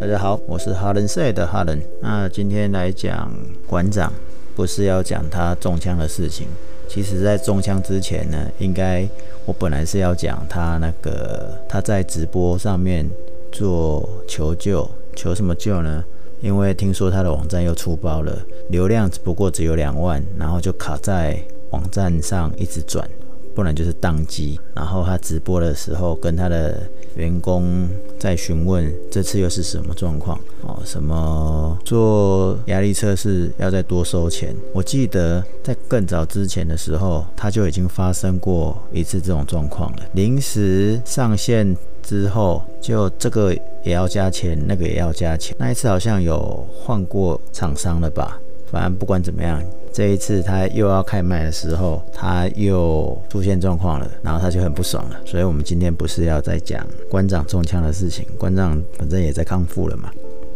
[0.00, 1.80] 大家好，我是哈伦赛的哈伦。
[2.00, 3.30] 那今天来讲
[3.66, 4.12] 馆长，
[4.54, 6.48] 不是要讲他中枪的事情。
[6.88, 9.08] 其实，在中枪之前呢，应该
[9.44, 13.08] 我本来是要讲他那个他在直播上面
[13.52, 16.04] 做求救，求什么救呢？
[16.40, 21.38] 因为听说他的网站又出包了，流量只不过只有两万，然后就卡在
[21.70, 23.08] 网站上一直转。
[23.56, 26.78] 不然就是宕机，然后他直播的时候跟他的
[27.14, 27.88] 员工
[28.20, 30.78] 在询问这次又是什么状况哦？
[30.84, 34.54] 什么做压力测试要再多收钱？
[34.74, 40.02] 我记得在更早之前的时候，他就已经发生过一次这种状况了。
[40.12, 45.56] 临时上线之后，就这个也要加钱，那个也要加钱。
[45.58, 48.38] 那一次好像有换过厂商了吧？
[48.70, 49.62] 反正不管怎么样。
[49.96, 55.18] 这一次他又要开麦的时候，他又出现状况了，然后他就很不爽了。
[55.24, 60.10] 所以，我们今天不是要再讲馆长中枪的事情，馆长反正也在康复了嘛。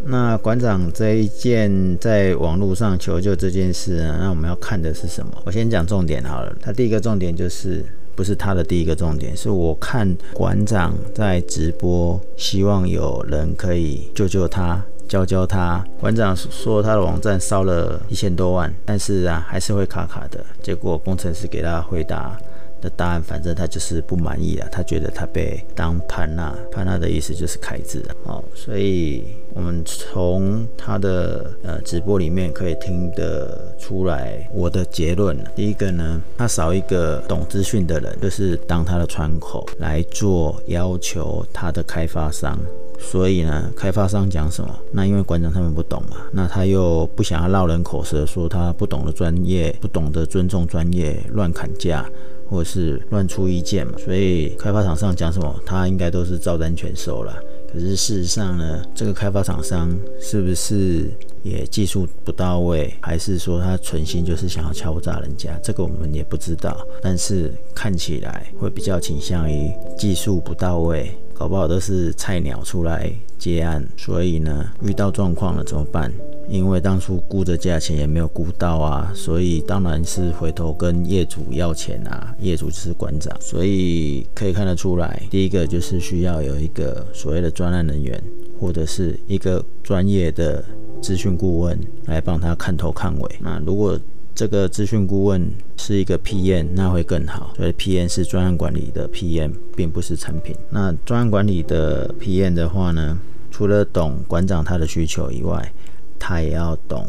[0.04, 5.32] 那馆长这一件在网络上求救这件事呢，那我们要看的是什么？
[5.46, 6.54] 我先讲重点好了。
[6.60, 7.82] 他第一个重点就是，
[8.14, 14.84] 不是他的第一个重点，是我看馆长在直播，希望有人可以救救他。
[15.10, 20.38] 教教他，馆长说他的网站烧了一千多万，但是啊还是会卡卡的。
[20.62, 22.38] 结果工程师给他回答
[22.80, 24.68] 的答案，反正他就是不满意了。
[24.70, 28.40] 他觉得他被当潘娜，潘娜的意思就是凯子哦。
[28.54, 35.36] 所以我们从他的呃直播里面可以听得出来我的结论。
[35.56, 42.56] 第一个呢，他少一个懂资讯的人，就是当他的窗口来做要求他的开发商。
[43.00, 44.78] 所以呢，开发商讲什么？
[44.92, 52.08] 那因为馆长他们不懂嘛，那他又不想要落人口舌，说他不懂得专业，不懂得尊重专业，乱砍价
[52.48, 53.94] 或者是乱出意见嘛。
[53.98, 57.34] 所以开发厂商讲什么，他应该都是照单全收了。
[57.72, 59.90] 可是事实上呢，这个开发厂商
[60.20, 61.10] 是不是
[61.42, 65.58] 也技术不到位，还是说他存心就是想要敲诈人家？
[65.62, 66.76] 这个我们也不知道。
[67.00, 71.10] 但是看起来会比较倾向于技术不到位。
[71.40, 76.12] 搞不好都是菜鸟出来接案，所以呢，遇到状况了怎么办？
[76.50, 82.36] 因为当初估的价钱也没有估到啊，所以当然是回头跟业主要钱啊。
[82.40, 88.22] 业主就是馆长，所以可以看得出来，第一个就是需要有一个所谓的专案人员，
[88.60, 90.62] 或者是一个专业的
[91.00, 93.36] 资讯顾问来帮他看头看尾。
[93.40, 93.98] 那如果
[94.40, 97.52] 这个资讯顾问是一个 PM，那会更好。
[97.58, 100.56] 所以 PM 是专案管理的 PM，并不是产品。
[100.70, 103.18] 那专案管理的 PM 的话呢，
[103.50, 105.70] 除了懂馆长他的需求以外，
[106.18, 107.06] 他也要懂。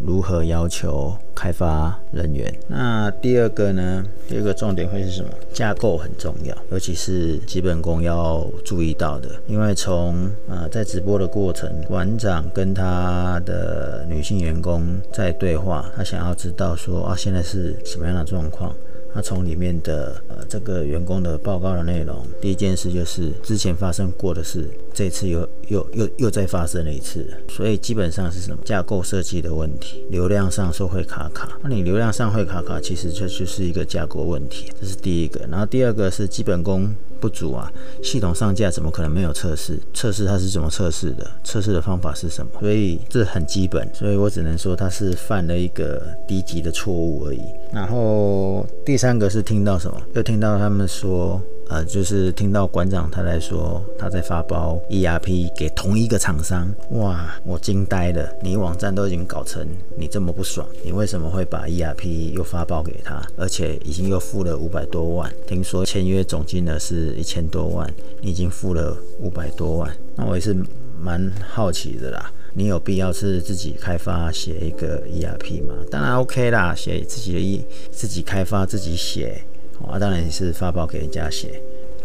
[0.00, 2.54] 如何要求开发人员？
[2.68, 4.04] 那第二个呢？
[4.28, 5.28] 第二个重点会是什么？
[5.52, 9.28] 架构很重要，尤其是基本功要注意到的。
[9.46, 18.74] 因为从呃在直播的过程，馆长跟他的女性员工在对话，他想要知道说啊现在是什么样的状况。
[19.12, 35.44] 他从里面的呃这个员工的报告的内容，第一件事就是之前发生过的事，这次又又又又再发生了一次，所以基本上是什么架构设计的问题，流量上说会卡卡，那你流量上会卡卡，其实这就是一个架构问题，这是第一个。
[35.50, 36.94] 然后第二个是基本功。
[37.20, 37.72] 不足啊！
[38.02, 39.78] 系统上架怎么可能没有测试？
[39.94, 41.26] 测试它是怎么测试的？
[41.42, 42.52] 测试的方法是什么？
[42.60, 47.40] 所以这很基本，所以我只能说他是犯了一个低级的错误而已。
[47.72, 49.98] 然后第三个是听到什么？
[50.12, 51.40] 又听到他们说。
[51.68, 58.28] 呃，就是听到馆长他在说他在发包 ERP 给同一个厂商，哇，我惊呆了！
[58.42, 59.66] 你网站都已经搞成
[59.96, 63.20] 你这么不爽，你为什么会把 ERP 又发包给他？
[63.36, 70.54] 而且已经又付了五百多万，听说签约总金额是一千多万，你已经付了五百多万，那我也是
[71.00, 72.30] 蛮好奇的啦。
[72.52, 75.74] 你有必要是自己开发写一个 ERP 吗？
[75.90, 79.42] 当然 OK 啦，写自己的 E 自己开发自己写。
[79.88, 81.60] 啊，当然也是发包给人家写。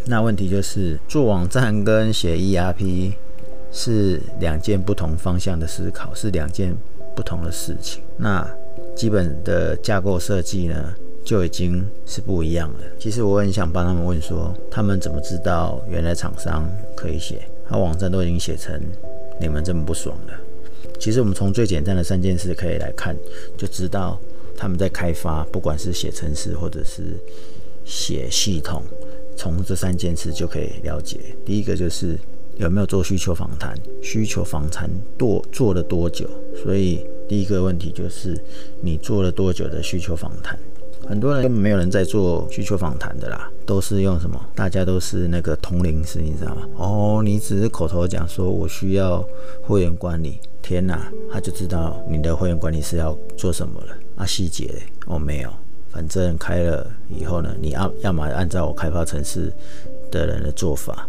[0.05, 3.11] 那问题就是做网站跟写 ERP
[3.71, 6.75] 是两件不同方向的思考，是两件
[7.15, 8.01] 不同的事情。
[8.17, 8.47] 那
[8.95, 12.79] 基本的架构设计呢，就已经是不一样了。
[12.97, 17.41] 其实我很想帮他们问说，他们怎么知道原来厂商可以写？
[17.67, 18.81] 他网站都已经写成
[19.39, 20.33] 你们这么不爽了。
[20.99, 23.15] 其实我们从最简单的三件事可以来看，
[23.55, 24.19] 就知道
[24.57, 27.15] 他们在开发，不管是写程式或者是。
[27.89, 28.83] 写系统，
[29.35, 31.17] 从这三件事就可以了解。
[31.43, 32.15] 第一个就是
[32.57, 34.87] 有没有做需求访谈，需求访谈
[35.17, 36.29] 多做了多久。
[36.63, 38.39] 所以第一个问题就是
[38.81, 40.57] 你做了多久的需求访谈。
[41.07, 44.39] 很多人根本没有人在做需求访谈的啦，都是用什么？
[44.53, 46.69] 大家都是那个通灵师，你知道吗？
[46.75, 49.27] 哦，你只是口头讲说我需要
[49.63, 53.97] 会员管理，天哪，他就知道你的会员管理是要做什么了。
[54.17, 54.69] 啊，细节
[55.07, 55.49] 哦没有，
[55.91, 59.51] 反正开了以后呢，你要要么按照我开发城市
[60.11, 61.07] 的人的做法，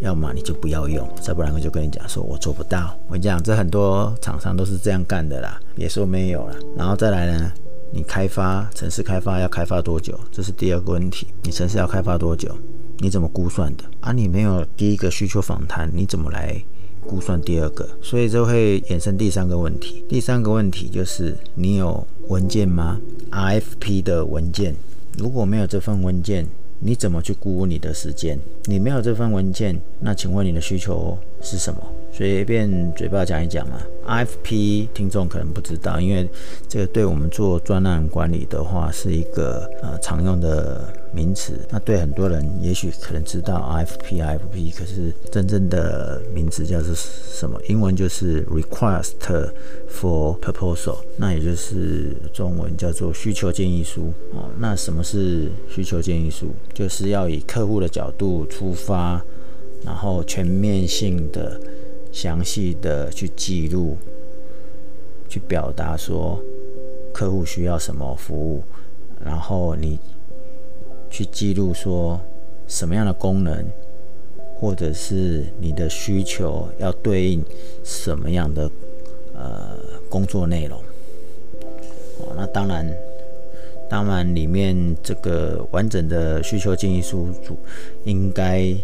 [0.00, 2.96] 要么你就不要用，再不然我就跟你讲说我做不到。
[3.08, 6.56] 我讲，这很多厂商都是这样干的啦，别说没有了。
[6.76, 7.52] 然后再来呢？
[7.94, 10.18] 你开发城市开发要开发多久？
[10.30, 11.26] 这是第二个问题。
[11.42, 12.56] 你城市要开发多久？
[13.00, 13.84] 你怎么估算的？
[14.00, 16.56] 啊，你没有第一个需求访谈，你怎么来
[17.06, 17.88] 估算第二个？
[18.00, 20.04] 所以就会衍生第三个问题。
[20.08, 23.00] 第三个问题就是你有文件吗
[23.30, 24.74] ？RFP 的文件，
[25.18, 26.46] 如果没有这份文件，
[26.80, 28.38] 你怎么去估你的时间？
[28.64, 31.80] 你没有这份文件，那请问你的需求是什么？
[32.12, 33.80] 随便嘴巴讲一讲嘛。
[34.06, 36.28] IFP 听众可能不知道，因为
[36.68, 41.52] 这个对我们做专案管理的话是一个呃常用的名词。
[41.70, 47.60] 那对很多人也许可能知道 ifpfp 可是真正的名词叫做什么？
[47.68, 49.12] 英文就是 Request
[49.88, 54.50] for Proposal，那也就是中文叫做需求建议书哦。
[54.58, 56.54] 那什么是需求建议书？
[56.74, 59.22] 就是要以客户的角度出发，
[59.84, 61.60] 然后全面性的。
[62.12, 63.96] 详细的去记录，
[65.30, 66.38] 去表达说
[67.10, 68.62] 客户需要什么服务，
[69.24, 69.98] 然后你
[71.12, 72.20] 去记录说
[72.66, 73.64] 什么样的功能，
[74.56, 77.44] 或者是你的需求要对应
[77.84, 78.68] 什么样的
[79.32, 79.78] 呃
[80.08, 80.76] 工作内容。
[82.18, 82.92] 哦，那当然，
[83.88, 87.56] 当然里面这个完整的需求建议书组
[88.04, 88.74] 应该。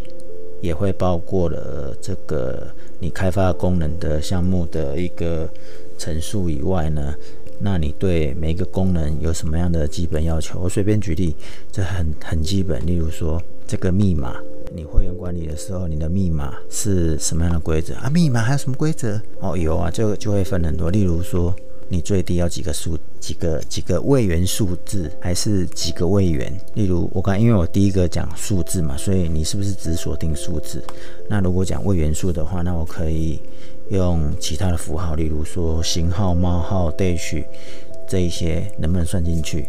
[0.61, 2.67] 也会包括了这个
[2.99, 5.49] 你开发功能的项目的一个
[5.97, 7.15] 陈述以外呢，
[7.61, 10.61] 那你对每一个功能有什么样的基本要求？
[10.61, 11.35] 我随便举例，
[11.73, 12.85] 这很很基本。
[12.87, 14.37] 例如说，这个密码，
[14.75, 18.09] 你会员管理的时候，你的密码是什么样的规则啊？
[18.11, 19.21] 密码还有什么规则？
[19.41, 20.91] 哦，有啊，就就会分很多。
[20.91, 21.55] 例如说。
[21.91, 26.53] 你最低要几个数、几个几个位元数字，还是几个位元？
[26.75, 30.85] 例如我刚因为我第一个讲数字嘛，所以你是不是只锁定数字？
[31.31, 33.41] 那如果讲位元数的话，那我可以
[33.91, 37.43] 用其他的符号，例如说星号、冒号、dash
[38.07, 39.67] 这一些，能不能算进去？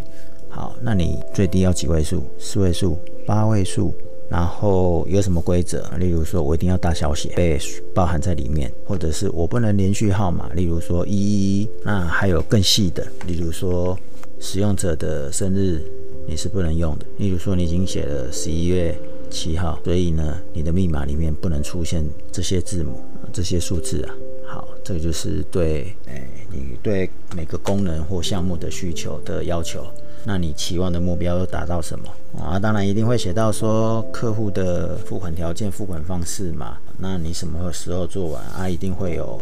[0.50, 2.24] 好，那你最低要几位数？
[2.38, 3.94] 四位数、八位数？
[4.30, 5.84] 然后有什么规则？
[5.98, 7.58] 例如说，我一定要大小写被
[7.96, 10.52] 包含在里面，或者是我不能连续号码。
[10.54, 13.98] 例如说一一一，那还有更细的，例如说
[14.40, 15.82] 使用者的生日
[16.28, 17.06] 你是不能用的。
[17.18, 18.96] 例如说你已经写了十一月
[19.32, 24.14] 七号，所以呢，你的密码里面不能出现这些字母、这些数字啊。
[24.46, 29.86] 好，这个就是对，哎，你对每个功能或项目的需求的要求。
[30.26, 32.60] 那你期望的目标又达到什么啊？
[32.60, 36.78] 当然一定会写到说客户的付款条件、付款方式嘛。
[36.98, 38.68] 那你什么时候做完啊？
[38.68, 39.40] 一定会有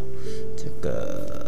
[0.55, 1.46] 这个。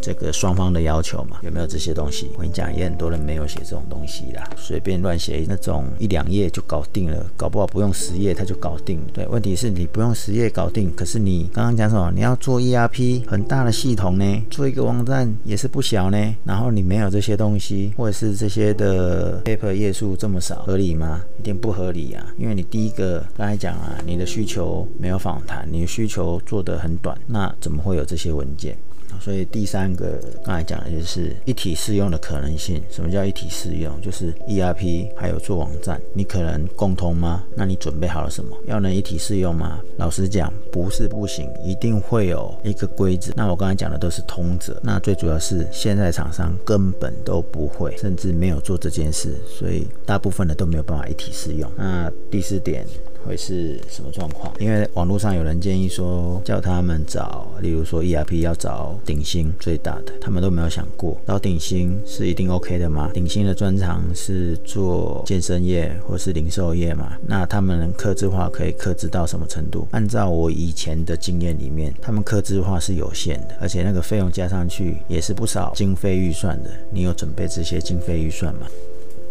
[0.00, 2.30] 这个双方的要求嘛，有没有这些东西？
[2.34, 9.00] 我跟你讲，也很多人没有写这种东西啦，随便乱写那种一两页就搞定了，搞不好不用十页他就搞定。
[9.12, 12.10] 对，问题是你不用十页搞定，可是你刚刚讲什么？
[12.14, 16.34] 你要做 ERP 很大的系统呢，做一个网站也是不小呢。
[16.44, 21.20] 然后你没有这些东西，或者是这些的 paper 页数这么少，合理吗？
[21.38, 22.26] 一定不合理啊！
[22.38, 28.76] 因为你第一个刚才讲啊，你的需求没有访谈，你的需求做得很短，那怎么会有这些文件？
[29.20, 32.82] 所以第三个刚才讲的就是一体适用的可能性。
[32.90, 33.92] 什么叫一体适用？
[34.00, 37.44] 就是 ERP 还有做网站，你可能共通吗？
[37.54, 38.56] 那你准备好了什么？
[38.66, 39.80] 要能一体适用吗？
[39.96, 43.32] 老实讲，不是不行，一定会有一个规则。
[43.36, 44.78] 那我刚才讲的都是通则。
[44.82, 51.70] 那最主要是现在厂商根本都不会，甚至没有做这件事，所以大部分的都没有办法一体适用。
[51.76, 52.86] 那第四点。
[53.26, 54.52] 会是什么状况？
[54.58, 63.10] 因为网络上有人建议说，叫他们找，例如说 ERP 要找顶薪最大的，他们都没有想过，找顶薪是一定 OK 的吗？
[63.12, 67.12] 顶薪的专长是做健身业或是零售业嘛？
[67.26, 69.86] 那他们克制化可以克制到什么程度？
[69.90, 76.70] 按照我以前的经验里面，他们克制化是有限的，而且那个费用加上去也是不少经费预算的。
[76.90, 78.66] 你有准备这些经费预算吗？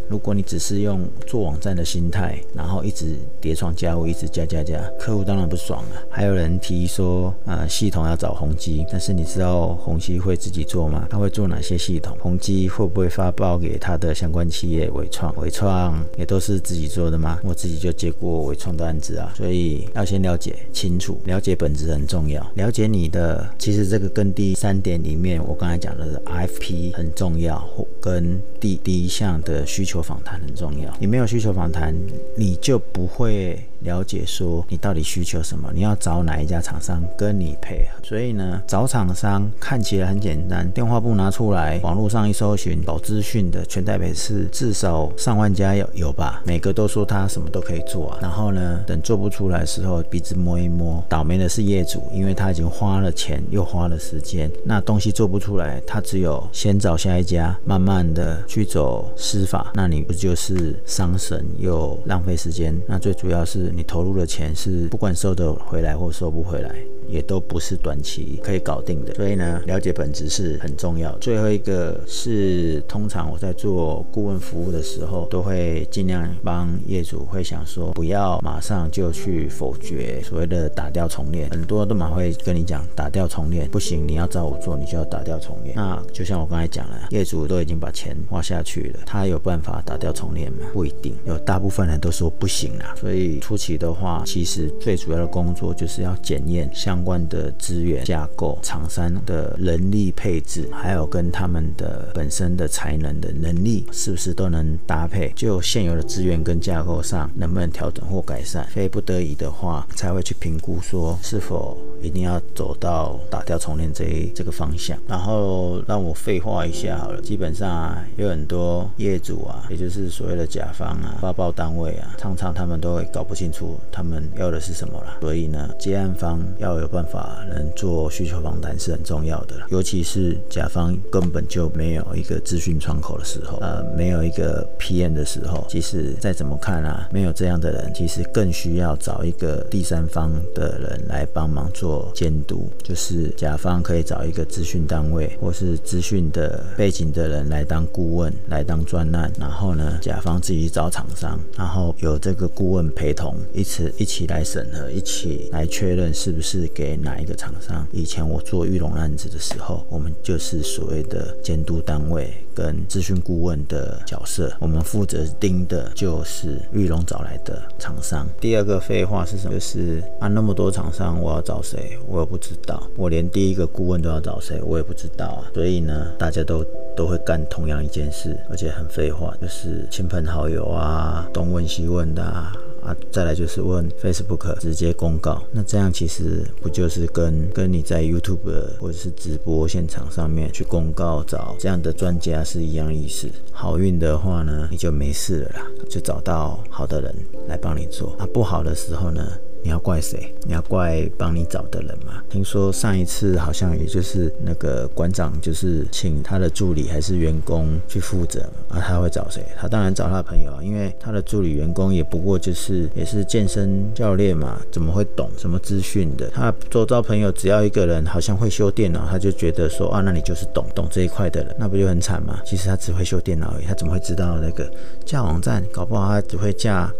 [0.07, 6.01] 如果你只是用做网站的心态，然后一直叠床架屋，一直加加加，客户当然不爽了。
[6.09, 11.07] 还有人提议说，呃，系统要找宏基，但是你知道宏基会自己做吗？
[11.09, 12.17] 他会做哪些系统？
[12.19, 14.89] 宏基会不会发包给他的相关企业？
[14.91, 17.39] 伟创，伟创也都是自己做的吗？
[17.43, 22.45] 我自己就接过伟创的案子啊，所以要先了解清楚，了解本质很重要。
[22.55, 27.61] 了解你的，其实这个跟第三点里面我刚才讲的 FP 很重要，
[27.99, 30.93] 跟第第一项的需求求访谈很重要。
[30.99, 31.95] 你没有需求访谈，
[32.35, 33.57] 你就不会。
[33.85, 38.03] 了解说你到底需求什么，你要找哪一家厂商跟你配合。
[38.03, 48.19] 所以呢，找厂商看起来很简单，电话簿拿出来，网络上一搜寻，找资讯的全台北市至少上万家有有吧，每个都说他什么都可以做啊。
[48.21, 62.75] 然后呢，等做不出来的时候，鼻子摸一摸，倒霉的是业主，因为他已经花了钱又花了时间，那东西做不出来，他只有先找下一家，慢慢的去走司法，那你不就是伤神又浪费时间？
[62.87, 63.74] 那最主要是。
[63.75, 66.75] 你投入的钱是不管收得回来或收不回来。
[67.07, 71.15] 也都不是短期可以搞定的，所以呢，了解本质是很重要。
[71.19, 81.47] 最后一个是，通常我在做顾问服务的时候，都会尽量帮业主会想说，不要马上就去否决所谓的打掉重练。
[81.51, 85.75] 很多都蛮会跟你讲打掉重练不行，你要找我做，你就要打掉重练。
[85.75, 90.65] 那就像我刚才讲了，业主都已经把钱花下去了，他有办法打掉重练吗？
[90.73, 92.95] 不一定，有大部分人都说不行啦。
[92.99, 96.69] 所以初期的话，其实最主要的工作就是要检验。
[96.73, 105.31] 相关的资源架构、厂商的人力配置，还有跟他们的本身的才能的能力，是不是都能搭配？
[105.37, 108.67] 就现有的资源跟架构上，能不能调整或改善？
[108.67, 114.97] 非不得已的话，才会去评估说是否一定要走到打掉重练这一这个方向。
[115.07, 125.17] 然后让我废话一下好了，基本上，有很多业主啊，也就是所谓的甲方啊、发包单位啊，常常他们都会搞不清清楚他们要的是什么了。
[125.21, 126.89] 所以呢，接案方要有。
[126.95, 156.69] 办法能做需求访谈是很重要的，尤其是甲方根本就没有一个资讯窗口的时候，呃，没有一个 PM 的时候，其实再怎么看啊，没有这样的人，其实更需要找一个第三方的人来帮忙做监督，就是甲方可以找一个资讯单位或是资讯的背景的人来当顾问，来当专案，然后呢，甲方自己找厂商，然后有这个顾问陪同，一起一起来审核，一起来确认是不是。
[156.75, 157.87] 给哪一个厂商？
[157.91, 168.27] 以前我做玉龙案子的时候，我们就是所谓的监督单位跟咨询顾问的角色，我们负责盯的就是玉龙找来的厂商。
[168.41, 169.53] 第二个废话是什么？
[169.53, 171.97] 就是啊，那么多厂商，我要找谁？
[172.07, 172.85] 我也不知道。
[172.97, 175.51] 我连第一个顾问都要找谁，我也不知道啊。
[175.53, 176.65] 所以呢，大家都
[176.95, 182.51] 都会干同样一件事，而且很废话，就是亲朋好友啊，东问西问的啊。
[182.85, 193.27] 啊，再来就是问 Facebook 直接公告，那这样其实不就是跟跟你在 YouTube 或者是直播现场上面去公告找这样的专家是一样意思。
[193.51, 197.15] 好运的话呢，你就没事了啦，就找到好的人
[197.47, 198.15] 来帮你做。
[198.19, 199.25] 啊不好的时候呢？
[199.65, 200.31] 你要怪谁？
[200.43, 202.21] 你要怪帮你找的人吗？
[202.29, 208.77] 听说上一次好像也就是那个馆长，就是请他的助理还是员工去负责啊？
[208.79, 209.43] 他会找谁？
[209.59, 216.29] 他当然找他的朋友啊，因为他的助理员工也不过就是也是健身教练嘛，怎么会懂什么资讯的？
[216.29, 222.39] 他周遭朋友只要一个人好像会修电脑，他就觉得说啊，那你就是懂懂这一块的人，那不就很惨吗？
[222.45, 224.71] 其实他只会修电脑而已，他怎么会知道那个
[225.03, 225.63] 架网站？
[225.73, 226.93] 搞不好他只会架。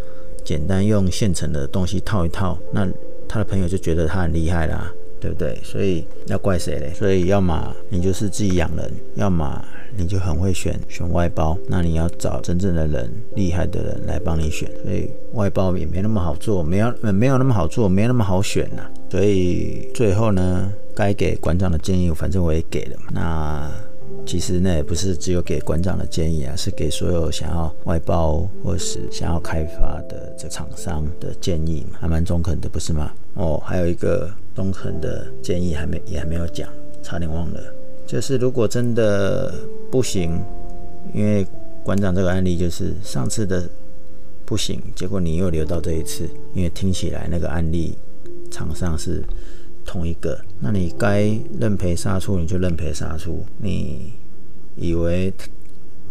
[0.45, 2.87] 简单用现成的东西套一套，那
[3.27, 5.59] 他的朋友就觉得他很厉害啦，对不对？
[5.63, 6.93] 所以要怪谁嘞？
[6.93, 9.59] 所以要么你就是自己养人，要么
[9.97, 14.69] 你就很会选选外包，那你要找真正的人、厉害的人来帮你选。
[14.83, 18.83] 所以外包也没那么好做，没有没有那么好做，没那么好选呐。
[19.09, 23.05] 所以最后呢，该给馆长的建议，反正我也给了嘛。
[23.11, 23.84] 那。
[24.25, 33.11] 其实那也不是只有给馆长的建议啊，是给所有想要外包或是想要开发的这厂商的建议，还蛮中肯的，不是吗？
[33.35, 36.67] 哦，还有一个中肯的建议还没也还没有讲，
[37.03, 37.61] 差点忘了，
[38.07, 39.53] 就是如果真的
[39.91, 40.43] 不行，
[41.13, 41.45] 因为
[41.83, 43.69] 馆长这个案例就是上次的
[44.43, 47.95] 不行，结果你又留到这一次，因为听起来那个案例
[48.49, 49.23] 厂商是。
[49.85, 53.45] 同一个，那你该认赔杀出，你就认赔杀出。
[53.57, 54.13] 你
[54.75, 55.31] 以为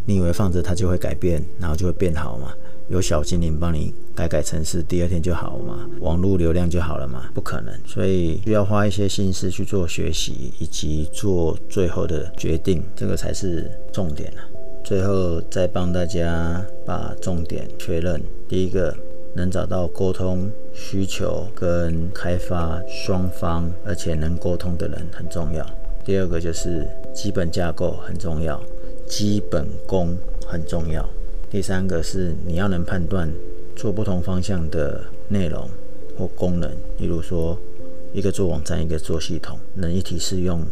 [0.06, 2.52] 你以为放着它就会改变，然后就会变好吗？
[2.90, 5.88] 有小精灵帮你改改程式，第二天就好吗？
[6.00, 7.30] 网络流量就好了吗？
[7.32, 14.44] 不可能，所以需要花一些心思去做学习，以及做最后的决定，这个才是重点啊。
[14.84, 18.94] 最后再帮大家把重点确认：第一个，
[19.34, 25.64] 能找到沟通需求跟开发双方，而且能沟通的人很重要；
[26.04, 28.60] 第二个就是基本架构很重要，
[29.06, 30.16] 基本功
[30.46, 31.02] 很重要；
[31.48, 33.32] 第三个是你要能判断
[33.76, 35.70] 做不同方向的内容
[36.18, 37.58] 或功能，例如说
[38.12, 40.64] 一个做网站，一个做系统，能一体适用。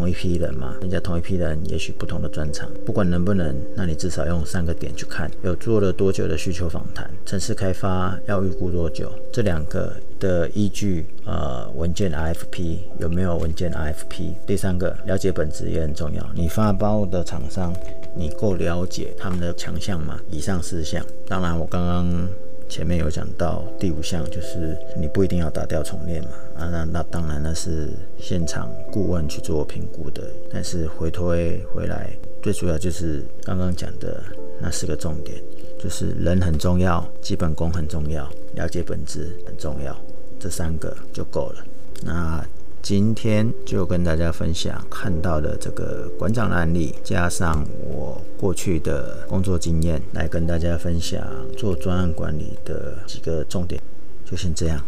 [0.00, 14.32] 同一批人嘛，人家同一批人，也许不同的专长，不管能不能，那你至少用三个点去看：有做了多久的需求访谈，城市开发要预估多久，这两个的依据，呃，文件 IFP 有没有文件 IFP？
[14.46, 16.26] 第三个，了解本质也很重要。
[16.34, 17.70] 你发包的厂商，
[18.16, 20.18] 你够了解他们的强项吗？
[20.30, 22.26] 以上四项，当然我刚刚。
[22.70, 26.30] 前面有讲到第五项，就是你不一定要打掉重练嘛，
[26.60, 27.88] 啊，那那当然那是
[28.18, 32.10] 现场顾问去做评估的，但是回推回来，
[32.42, 34.22] 最主要就是刚刚讲的
[34.60, 35.42] 那四个重点，
[35.82, 39.96] 就是人很重要，基本功很重要，了解本质很重要，
[40.38, 41.64] 这三个就够了。
[42.02, 42.44] 那。
[42.82, 51.22] 今天就跟大家分享看到的这个馆长的案例，加上我过去的工作经验，来跟大家分享
[51.58, 53.78] 做专案管理的几个重点。
[54.24, 54.82] 就先这样，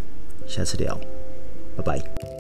[0.47, 0.99] 下次聊，
[1.77, 2.32] Bye-bye.